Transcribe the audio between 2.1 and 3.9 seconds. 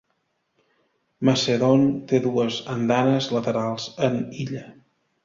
té dues andanes laterals